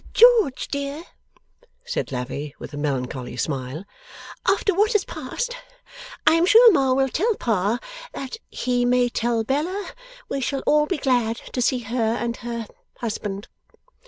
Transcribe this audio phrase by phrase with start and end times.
[0.13, 1.03] 'George dear,'
[1.85, 3.85] said Lavvy, with a melancholy smile,
[4.47, 5.55] 'after what has passed,
[6.25, 7.77] I am sure Ma will tell Pa
[8.13, 9.91] that he may tell Bella
[10.27, 12.65] we shall all be glad to see her and her
[12.97, 13.47] husband.